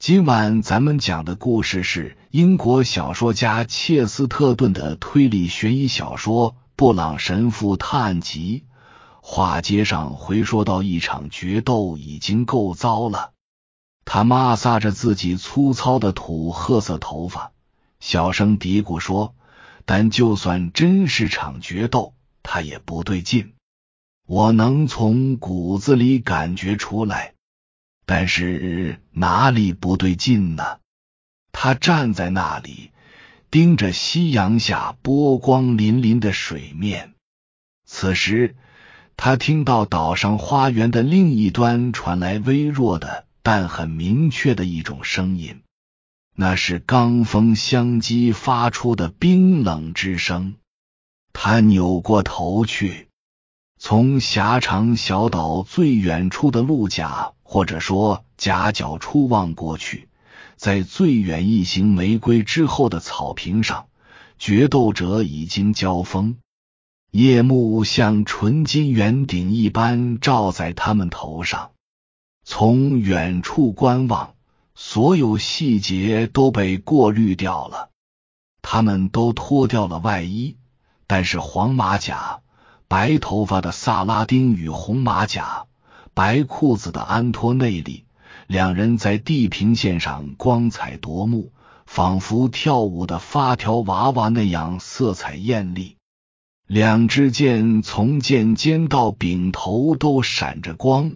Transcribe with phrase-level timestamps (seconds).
[0.00, 8.64] 今晚咱们讲的故事是英国小说家切斯特顿的推理悬疑小说《布朗神父探案集》。
[9.20, 13.32] 话接上回说到一场决斗已经够糟了，
[14.06, 17.52] 他抹撒着自己粗糙的土褐色头发，
[18.00, 19.34] 小声嘀咕说
[19.84, 23.52] ：“但就算真是场决斗，他也不对劲，
[24.26, 27.34] 我能从骨子里感觉出来。”
[28.12, 30.80] 但是哪里不对劲呢？
[31.52, 32.90] 他站在那里，
[33.52, 37.14] 盯着夕阳下波光粼粼的水面。
[37.86, 38.56] 此时，
[39.16, 45.62] 他听到岛上花园的另一端传来微弱的但很明确的一种声音，
[46.34, 50.56] 那是钢风相击发出的冰冷之声。
[51.32, 53.06] 他扭过头去。
[53.82, 60.10] 从狭长小岛最远处的鹿甲，或者说夹角处望过去，
[60.56, 63.86] 在最远一行玫瑰之后的草坪上，
[64.38, 66.36] 决斗者已经交锋。
[67.10, 71.70] 夜幕像纯金圆顶一般照在他们头上。
[72.44, 74.34] 从远处观望，
[74.74, 77.88] 所有细节都被过滤掉了。
[78.60, 80.58] 他们都脱掉了外衣，
[81.06, 82.42] 但是黄马甲。
[82.90, 85.66] 白头发的萨拉丁与红马甲、
[86.12, 88.04] 白裤子的安托内利，
[88.48, 91.52] 两人在地平线上光彩夺目，
[91.86, 95.98] 仿佛跳舞的发条娃娃那样色彩艳丽。
[96.66, 101.12] 两支箭从剑尖到柄头都闪着光，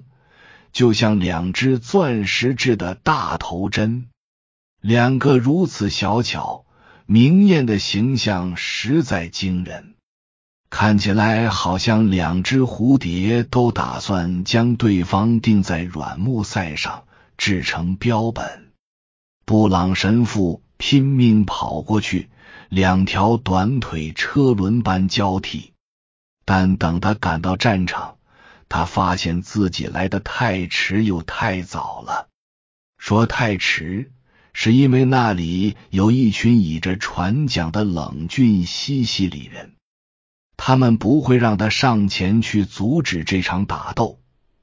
[0.73, 4.07] 就像两只钻石制的大头针。
[4.81, 6.67] 两个如此小巧
[7.07, 9.94] 明艳的形象，实在惊人。
[10.77, 17.05] 看起来好像两只蝴蝶都打算将对方钉在软木塞上，
[17.39, 18.73] 制成标本。
[19.45, 22.29] 布朗神父拼命跑过去，
[22.69, 25.71] 两条短腿车轮般交替。
[26.45, 28.17] 但等他赶到战场，
[28.69, 32.27] 他发现自己来的太迟又太早了。
[32.99, 34.11] 说太迟，
[34.53, 39.71] 是因为那里有一群倚着船桨的冷峻西西里人。
[40.57, 44.21] 他们不会让他上前去阻止这场打斗。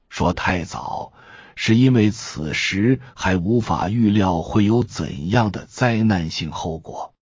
[0.08, 1.12] 说太早，
[1.54, 7.14] 是因为此时还无法预料会有怎样的灾难性后果。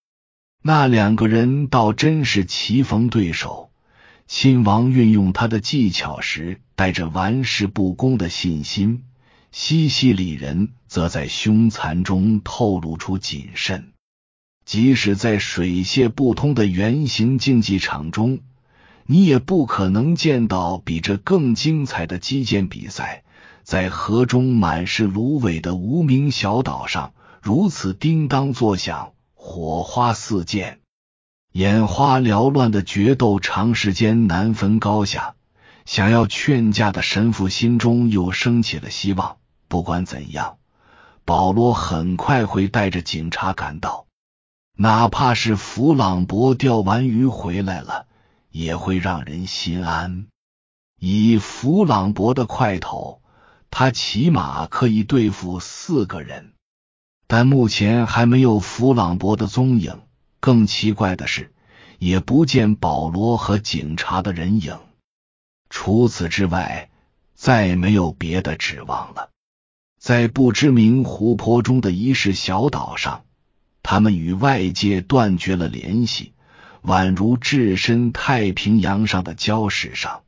[0.62, 3.70] 那两个人倒真是棋逢对手。
[4.26, 9.02] 亲王运用他的技巧时，带着玩世不恭的信心；
[9.50, 13.92] 西西里人则在凶残中透露出谨慎。
[14.64, 18.38] 即使在水泄不通的圆形竞技场中。
[19.12, 23.24] 你也不可能见到比这更精彩的击剑比赛，
[23.64, 27.12] 在河中满是芦苇的无名小岛上，
[27.42, 30.78] 如此叮当作响，火花四溅，
[31.50, 35.34] 眼花缭乱的决斗，长时间难分高下。
[35.84, 39.38] 想要劝架的神父心中又升起了希望。
[39.66, 40.58] 不管怎样，
[41.24, 44.06] 保罗很快会带着警察赶到，
[44.76, 48.06] 哪怕是弗朗博钓完鱼回来了。
[48.50, 50.26] 也会让人心安。
[50.98, 53.22] 以弗朗博的块头，
[53.70, 56.52] 他起码可以对付四个人。
[57.26, 60.00] 但目前还没有弗朗博的踪影。
[60.40, 61.52] 更奇怪的是，
[61.98, 64.78] 也不见保罗和警察的人影。
[65.68, 66.90] 除此之外，
[67.34, 69.30] 再没有别的指望了。
[69.98, 73.24] 在不知名湖泊中的一世小岛上，
[73.82, 76.32] 他们与外界断绝了联系。
[76.82, 80.22] 宛如置身太平洋上的礁石上，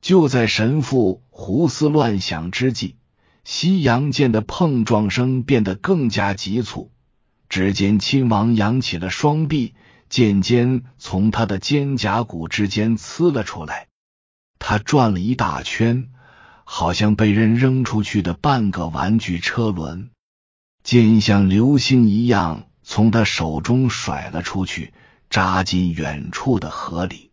[0.00, 2.96] 就在神父胡思乱想之际，
[3.44, 6.90] 西洋剑的碰撞声变得更加急促。
[7.48, 9.74] 只见亲王扬起了双臂，
[10.08, 13.86] 剑尖从他的肩胛骨之间刺了出来。
[14.58, 16.08] 他转了一大圈，
[16.64, 20.10] 好像被人扔出去的半个玩具车轮，
[20.82, 24.92] 剑像流星一样从他手中甩了出去。
[25.34, 27.32] 扎进远处的河里，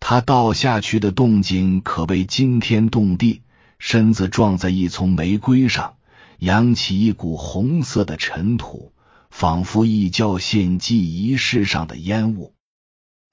[0.00, 3.42] 他倒下去的动静可谓惊天动地。
[3.78, 5.94] 身子撞在一丛玫瑰上，
[6.40, 8.92] 扬起一股红色的尘土，
[9.30, 12.52] 仿佛一教献祭仪式上的烟雾。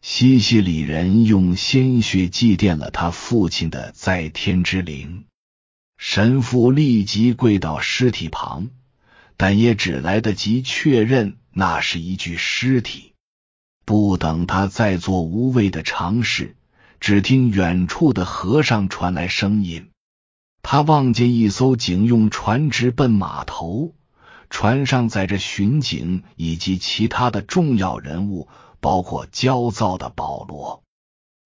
[0.04, 5.26] 西西里人用鲜血祭奠了他父亲的在天之灵。
[5.98, 8.70] 神父立即跪到尸体旁，
[9.38, 13.14] 但也只来得及确认那是一具尸体。
[13.88, 16.58] 不等他再做无谓的尝试，
[17.00, 19.92] 只听远处的河上传来声音。
[20.62, 23.96] 他望见一艘警用船直奔码头，
[24.50, 28.50] 船上载着巡警以及其他的重要人物，
[28.82, 30.84] 包括焦躁的保罗。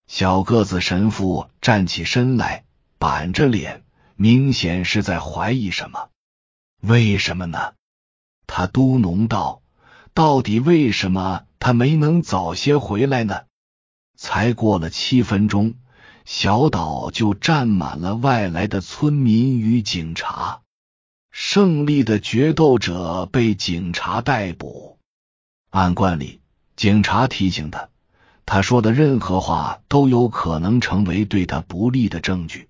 [0.07, 2.63] 小个子神父站起身来，
[2.97, 3.83] 板着脸，
[4.15, 6.09] 明显是在怀疑什么。
[6.81, 7.73] 为什么呢？
[8.47, 9.61] 他嘟哝道
[10.15, 13.43] ：“到底为什么他没能早些回来呢？”
[14.17, 15.75] 才过了七分钟，
[16.25, 20.61] 小岛就站满了外来的村民与警察。
[21.31, 24.99] 胜利的决斗者被警察逮捕。
[25.69, 26.41] 按惯例，
[26.75, 27.89] 警察提醒他，
[28.45, 32.67] 他说的任何话都有可能成为对他不利的证据。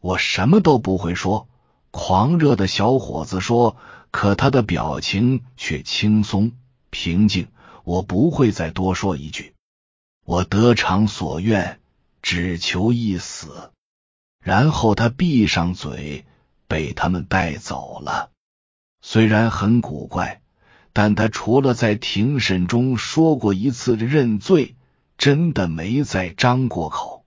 [0.00, 1.48] 我什么都不会说。
[1.90, 3.76] 狂热的小伙子说，
[4.10, 6.52] 可他的表情却轻松
[6.88, 7.48] 平静。
[7.84, 9.54] 我不会再多说一句。
[10.24, 11.80] 我得偿所愿，
[12.20, 13.70] 只求一死。
[14.40, 16.24] 然后他闭上嘴。
[16.68, 18.30] 被他们带走了，
[19.02, 20.40] 虽然很古怪，
[20.94, 24.74] 但他除了在庭审中说过一次认罪，
[25.18, 27.26] 真的没再张过口。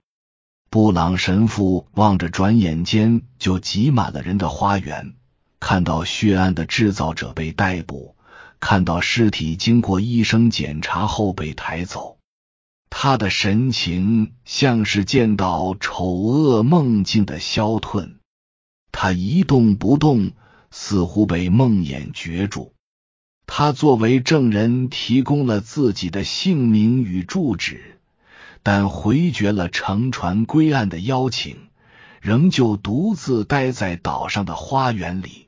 [0.68, 5.14] 布朗神父望着转眼间就挤满了人的花园，
[5.60, 8.15] 看到血案的制造者被逮捕，
[8.60, 12.18] 看到尸体经过医生检查后被抬走，
[12.90, 18.08] 他的神情像是见到丑恶梦境的消退。
[18.90, 20.32] 他一动不动，
[20.70, 22.72] 似乎被梦魇攫住。
[23.46, 28.00] 他作为证人提供了自己的姓名与住址，
[28.62, 31.68] 但回绝了乘船归案的邀请，
[32.20, 35.45] 仍旧独自待在岛上的花园里。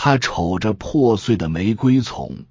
[0.00, 2.44] 他瞅着破碎的玫瑰丛，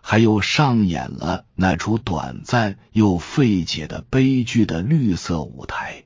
[0.00, 6.04] 还有上演了那出短暂又费解的悲剧的绿色舞台。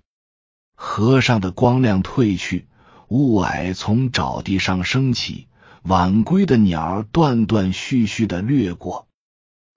[0.74, 2.66] 河上的光亮褪去。
[3.08, 5.46] 雾霭从沼地上升起，
[5.82, 9.08] 晚归的鸟断断续续的掠过。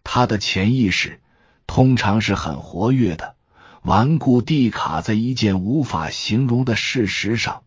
[0.06, 1.22] 他的潜意识
[1.68, 3.36] 通常是很活跃的，
[3.84, 7.64] 顽固地卡在一件无法形容的事实上，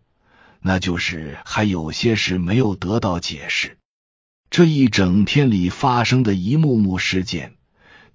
[0.66, 3.76] 那就是还有些事没有得到解释。
[4.49, 7.52] 这一整天里发生的一幕幕事件，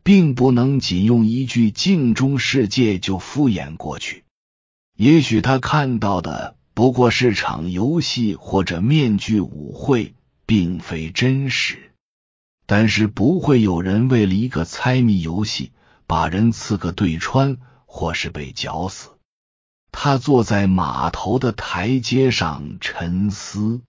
[0.02, 4.24] 并不能仅用一句“镜中世界”就敷衍过去。
[4.98, 6.56] 也许他看到的。
[6.74, 10.14] 不过是场游戏或者面具舞会，
[10.46, 11.92] 并非真实。
[12.66, 15.74] 但是不会有人为了一个猜谜游戏
[16.08, 19.10] 把人刺个对穿，或是被绞死。
[19.92, 23.82] 他坐在码头的台阶上沉思。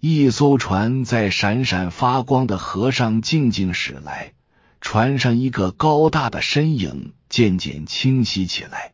[0.00, 4.34] 一艘船在闪闪发光的河上静静驶来，
[4.80, 8.92] 船上一个高大的身影渐渐清晰起来。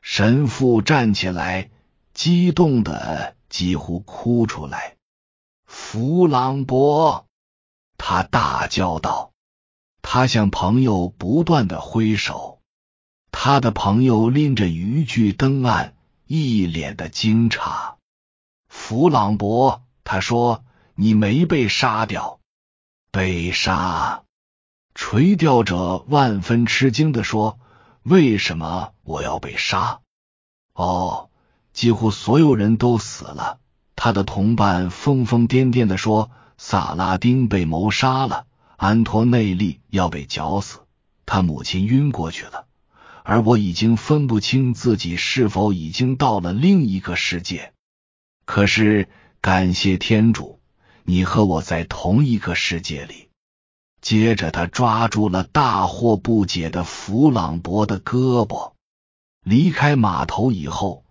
[0.00, 1.70] 神父站起来。
[2.14, 4.96] 激动的几乎哭出来，
[5.64, 7.24] 弗朗博，
[7.96, 9.32] 他大叫道。
[10.02, 12.60] 他向朋友不断的挥手，
[13.32, 15.94] 他的朋友拎着渔具登岸，
[16.28, 17.94] 一脸的惊诧。
[18.68, 20.64] 弗朗博，他说
[20.94, 22.38] ：“你没被杀掉。”
[23.10, 24.22] 被杀？
[24.94, 27.58] 垂钓者万分吃惊的说
[28.04, 29.98] ：“为什么我要被杀？”
[30.74, 31.28] 哦。
[31.72, 33.58] 几乎所有人都死了。
[33.96, 38.44] 他的同伴疯疯癫癫的说：“萨拉丁被谋杀了，
[38.76, 40.80] 安托内利要被绞死，
[41.24, 42.66] 他母亲晕过去了，
[43.22, 47.72] 而我已经分不清自己是否已经到了另一个世界。
[48.44, 49.08] 可是
[49.40, 50.60] 感谢天主，
[51.04, 53.28] 你和我在同一个世界里。”
[54.02, 58.72] 接着，他抓住了大惑不解的弗朗博的胳膊。
[59.44, 61.04] 离开码头以后。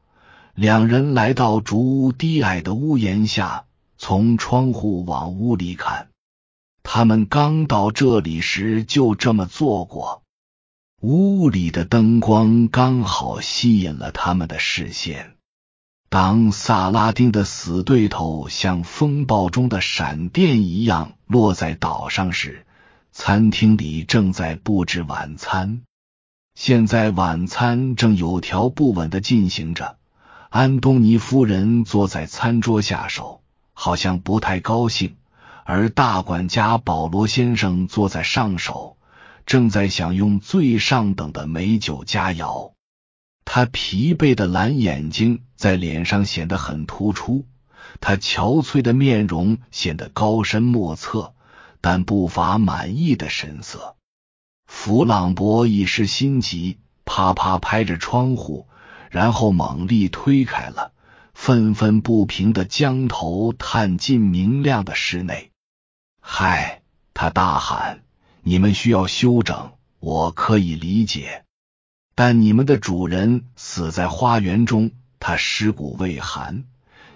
[0.53, 3.65] 两人来到竹屋低矮的屋檐下，
[3.97, 6.09] 从窗户往屋里看。
[6.83, 10.23] 他们刚到这里时就这么做过。
[11.03, 15.31] 屋里的灯光刚好吸引了他们的视线。
[16.09, 22.67] 当萨拉丁的死对头像风暴中的闪电一样落在岛上时，
[23.11, 25.81] 餐厅里正在布置晚餐。
[26.53, 29.97] 现在晚餐正有条不紊的进行着。
[30.49, 33.41] 安东尼夫人坐在餐桌下手，
[33.73, 35.15] 好像不太高兴；
[35.65, 38.97] 而大管家保罗先生坐在上手，
[39.45, 42.73] 正在享用最上等的美酒佳肴。
[43.45, 47.45] 他疲惫的蓝眼睛在脸上显得很突出，
[47.99, 51.33] 他憔悴的面容显得高深莫测，
[51.81, 53.95] 但不乏满意的神色。
[54.65, 58.67] 弗朗博一时心急，啪啪拍着窗户。
[59.09, 60.93] 然后猛力推开了，
[61.33, 65.51] 愤愤不平的将头探进明亮的室内。
[66.21, 66.81] 嗨！
[67.13, 68.05] 他大喊
[68.43, 71.45] ：“你们需要休整，我可以理解。
[72.15, 76.65] 但你们的主人死在花园中，他尸骨未寒，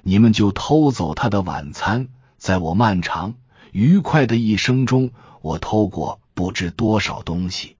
[0.03, 2.09] 你们就偷走他的晚餐。
[2.37, 3.35] 在我漫长
[3.71, 7.75] 愉快的一生中，我偷过不知多少东西。”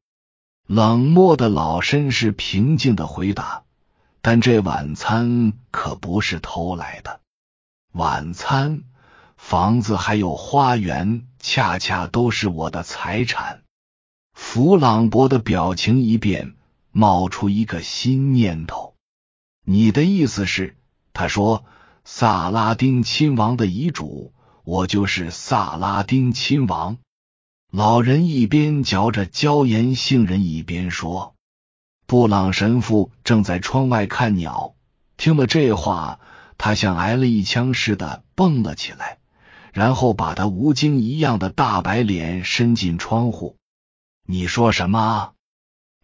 [0.65, 3.63] 冷漠的老绅士平静的回答
[4.23, 7.19] ：“但这晚餐可不是偷来的。
[7.91, 8.81] 晚餐、
[9.37, 13.61] 房子还有花园，恰恰都是我的财产。”
[14.33, 16.55] 弗朗博的表情一变，
[16.91, 18.95] 冒出一个新念头
[19.63, 20.75] ：“你的意思是？”
[21.13, 21.63] 他说
[22.03, 24.33] ：“萨拉丁亲王的遗嘱，
[24.63, 26.97] 我就是萨拉丁亲王。”
[27.71, 31.35] 老人一边嚼着椒盐杏仁，一边说
[32.07, 34.73] ：“布朗神父正在窗外看鸟。
[35.15, 36.19] 听了这话，
[36.57, 39.19] 他像挨了一枪似的蹦了起来，
[39.75, 43.57] 然后把他吴京一样的大白脸伸进窗户。
[44.25, 45.33] 你说什么？”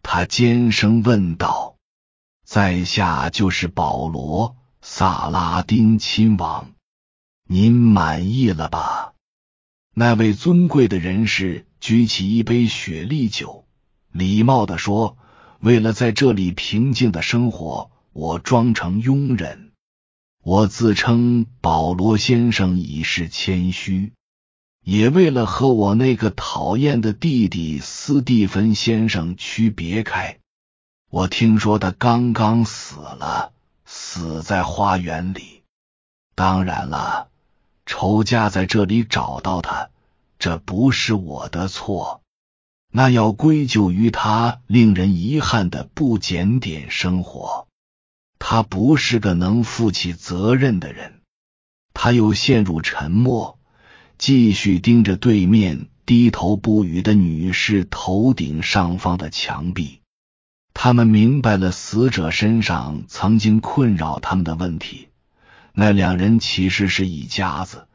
[0.04, 1.76] 他尖声问道。
[2.44, 4.50] “在下就是保罗·
[4.82, 6.72] 萨拉丁亲王，
[7.48, 9.14] 您满意了吧？”
[9.96, 13.64] 那位尊贵的人士举起一杯雪莉酒，
[14.10, 15.16] 礼貌的说
[15.60, 19.71] ：“为了在这里平静的生活，我装成佣人。
[20.42, 24.12] 我自称保罗先生，以示谦虚，
[24.84, 30.38] 也为了和我那个讨厌的弟弟斯蒂芬先生区别开。
[31.10, 33.52] 我听说他刚刚死了，
[33.84, 35.62] 死在花园里。
[36.34, 37.28] 当然了。”
[37.84, 39.90] 仇家在这里找到他，
[40.38, 42.22] 这不是我的错，
[42.92, 47.66] 那要归咎于他令人遗憾的不检点生活。
[48.44, 51.20] 他不是个能负起责任的人。
[51.94, 53.60] 他又陷入沉默，
[54.18, 60.00] 继续盯着对面低头不语的女士头顶上方的墙壁。
[60.74, 65.08] 他们明白了死者身上曾经困扰他们的问题。
[65.72, 67.86] 那两人其实是一家子，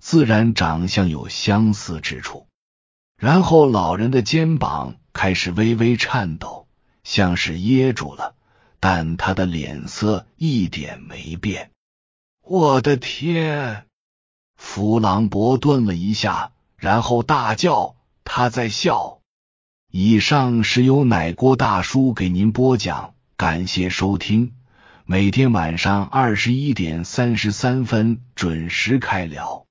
[0.00, 2.46] 自然长相有相似之处。
[3.16, 6.66] 然后老人的肩膀开始微微颤抖，
[7.04, 8.34] 像是噎住了，
[8.86, 11.70] 但他的脸色一点没变。
[12.42, 13.86] 我的天！
[14.56, 19.20] 弗朗博顿了一下，然后大叫：“他在笑！”
[19.90, 24.52] 以上是由奶锅大叔给您播讲，感谢收听。
[25.06, 29.63] 每天晚上二十一点三十三分准时开聊。